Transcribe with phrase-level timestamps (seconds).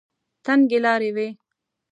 [0.45, 1.27] تنګې لارې وې.